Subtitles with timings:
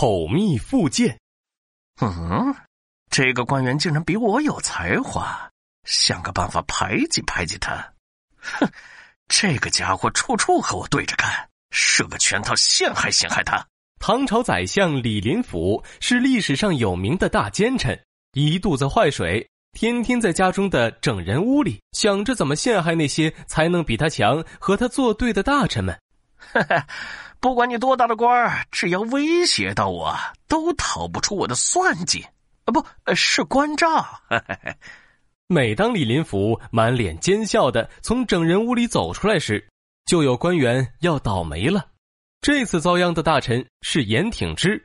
[0.00, 1.18] 口蜜腹剑。
[2.00, 2.54] 嗯，
[3.10, 5.50] 这个官员竟然比我有才华，
[5.82, 7.74] 想个办法排挤排挤他。
[8.40, 8.70] 哼，
[9.26, 13.66] 这个家伙处处和我对着干，设个圈套陷害陷害他。
[13.98, 18.00] 唐朝宰相李林甫是历史上有名的大奸臣，
[18.34, 25.98] 一肚子坏水，天天在家中的整人屋里想着怎么陷害那些才能比他强、和他作对的大臣们。
[26.38, 26.86] 哈哈，
[27.40, 30.16] 不管你多大的官儿，只要威胁到我，
[30.46, 32.22] 都逃不出我的算计。
[32.64, 32.84] 啊，不
[33.14, 34.06] 是关照。
[35.48, 39.66] 每当李林甫满脸奸笑的从整人屋里走出来时，
[40.04, 41.86] 就有官员要倒霉了。
[42.40, 44.82] 这次遭殃的大臣是严挺之。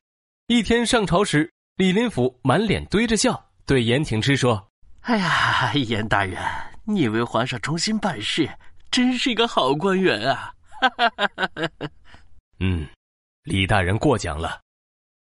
[0.47, 4.70] 一天上朝时，李林甫满脸堆着笑，对严挺之说
[5.02, 6.41] ：“哎呀，严大人，
[6.85, 8.49] 你为皇上忠心办事，
[8.89, 10.53] 真是一个好官员啊！”
[10.90, 11.90] 哈。
[12.60, 12.88] 嗯，
[13.44, 14.60] 李大人过奖了。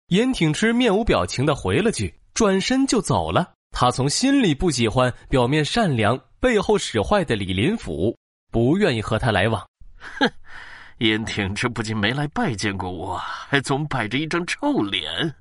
[0.07, 3.53] 严挺之面无表情的回了句，转身就走了。
[3.71, 8.15] 他从心里不喜欢表面善良、背后使坏的李林甫，
[8.51, 9.67] 不愿意和他来往。
[9.97, 10.29] 哼，
[10.99, 15.33] 严挺之不仅没来拜见过我，还总摆着一张臭脸，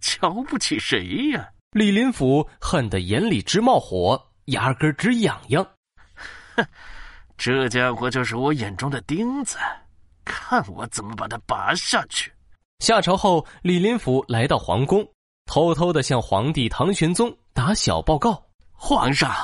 [0.00, 1.48] 瞧不起谁呀？
[1.72, 5.66] 李林甫恨得眼里直冒火，牙根直痒痒。
[6.54, 6.64] 哼，
[7.36, 9.58] 这家伙就是我眼中的钉子，
[10.24, 12.32] 看我怎么把他拔下去。
[12.78, 15.06] 下朝后，李林甫来到皇宫。
[15.46, 18.40] 偷偷的向皇帝唐玄宗打小报告：
[18.72, 19.34] 皇上，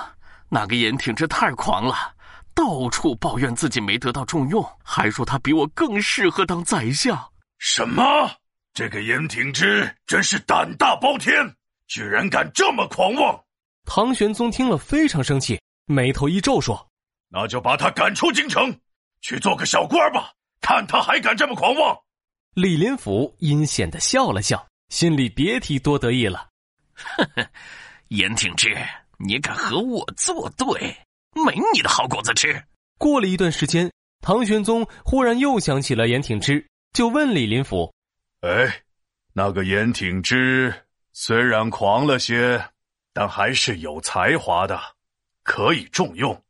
[0.48, 2.14] 那个严挺之太狂了，
[2.54, 7.18] 到处抱怨自己没得到重用，还说他比我更适合当宰相。
[7.58, 8.30] 什么？
[8.72, 11.34] 这个严挺之真是胆大包天，
[11.88, 13.44] 居然敢这么狂妄！
[13.84, 16.87] 唐玄宗听了非常生气，眉头一皱说
[17.28, 18.78] ：“那就把他赶出京城，
[19.20, 21.98] 去做个小官吧，看他还敢这么狂妄。”
[22.54, 24.66] 李林甫阴险的笑了笑。
[24.88, 26.48] 心里别提多得意了，
[26.94, 27.46] 呵呵，
[28.08, 28.74] 严挺之，
[29.18, 30.96] 你敢和我作对，
[31.34, 32.64] 没你的好果子吃。
[32.96, 33.92] 过了一段时间，
[34.22, 37.92] 唐玄宗忽然又想起了严挺之，就问李林甫
[38.40, 38.82] ：“哎，
[39.34, 40.72] 那个严挺之
[41.12, 42.70] 虽然狂了些，
[43.12, 44.80] 但还是有才华的，
[45.42, 46.42] 可以重用。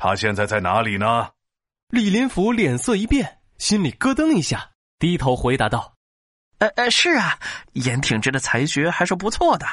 [0.00, 1.28] 他现在在哪里呢？”
[1.92, 5.94] 李林甫脸色一变，心里咯噔一下，低头回答道。
[6.58, 7.38] 呃呃，是啊，
[7.72, 9.66] 严挺之的才学还是不错的，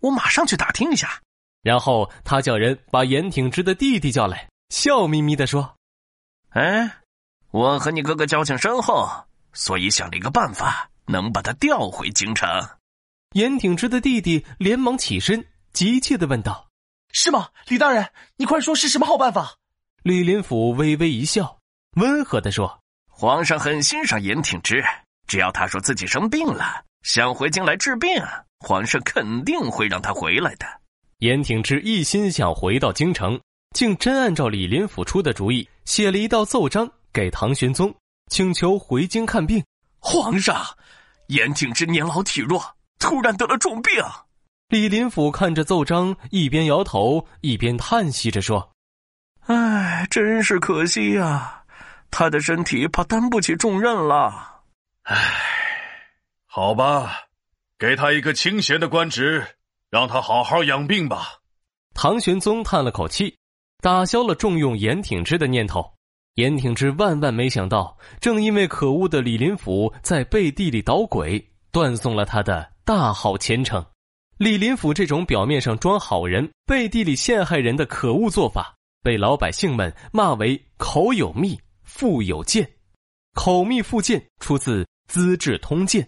[0.00, 1.20] 我马上去打听一下。
[1.62, 5.76] 然后他叫人把严挺之的弟弟叫来，笑眯眯的说
[6.50, 6.90] ：“哎，
[7.50, 9.08] 我和你哥哥交情深厚，
[9.52, 12.48] 所以想了一个办法，能把他调回京城。”
[13.32, 16.68] 严挺之的弟弟连忙起身，急切的问道
[17.10, 18.08] ：“是吗，李大人？
[18.36, 19.56] 你快说是什么好办法？”
[20.04, 21.56] 李林甫微微一笑，
[21.96, 22.78] 温和的说
[23.08, 24.84] ：“皇上很欣赏严挺之。”
[25.26, 28.10] 只要他说自己生病了，想回京来治病，
[28.60, 30.66] 皇上肯定会让他回来的。
[31.20, 33.40] 严挺之一心想回到京城，
[33.74, 37.94] 竟真按照李林甫出的主意，写了一道奏章给唐玄宗，
[38.30, 39.64] 请求回京看病。
[40.00, 40.62] 皇上，
[41.28, 42.62] 严挺之年老体弱，
[42.98, 44.04] 突然得了重病。
[44.68, 48.73] 李林甫看着奏章，一边摇头，一边叹息着说：“唉，
[50.14, 51.64] 真是可惜呀，
[52.08, 54.60] 他的身体怕担不起重任了。”
[55.02, 55.16] 唉，
[56.46, 57.24] 好吧，
[57.76, 59.44] 给他一个清闲的官职，
[59.90, 61.40] 让他好好养病吧。
[61.94, 63.36] 唐玄宗叹了口气，
[63.82, 65.84] 打消了重用严挺之的念头。
[66.34, 73.84] 严挺之万万没想到，正因为可恶的李林甫在背地里捣鬼，断送了他的大好前程。
[74.38, 82.68] 李林甫这种表面上装好人，背地里陷害人的可恶做法，被老百姓们骂为口有蜜，腹有剑。
[83.34, 84.84] 口蜜腹剑出自。
[85.06, 86.02] 《资治通鉴》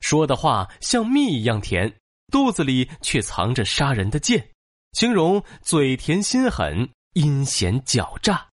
[0.00, 1.90] 说的话像蜜一样甜，
[2.30, 4.46] 肚子里却藏着杀人的剑，
[4.92, 8.46] 形容嘴甜心狠、阴险狡诈。